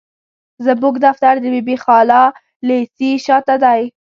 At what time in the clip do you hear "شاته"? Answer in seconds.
3.25-3.55